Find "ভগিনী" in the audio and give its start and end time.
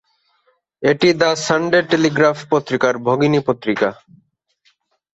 3.07-3.39